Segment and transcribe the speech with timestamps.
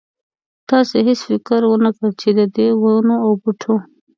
[0.69, 3.75] تاسې هېڅ فکر ونه کړ چې ددې ونو او بوټو.